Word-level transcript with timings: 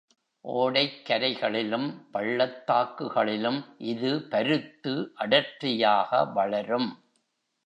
ஓடைக்கரைகளிலும், 0.45 1.85
பள்ளத்தாக்குகளிலும் 2.11 3.59
இது 3.77 4.11
பருத்து 4.29 4.93
அடர்த்தியாக 5.15 6.25
வளரும். 6.33 6.89